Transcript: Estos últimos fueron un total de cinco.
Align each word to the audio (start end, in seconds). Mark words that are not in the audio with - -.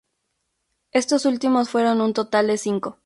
Estos 0.93 1.27
últimos 1.27 1.69
fueron 1.69 2.01
un 2.01 2.13
total 2.13 2.47
de 2.47 2.57
cinco. 2.57 2.97